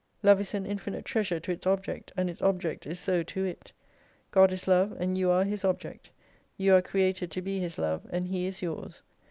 [0.23, 3.71] Love is an infinite treasure to its object, and its object is so to it.
[4.31, 6.09] God is Love, and you are His object.
[6.57, 9.03] You are created to be His Love: and He is yours.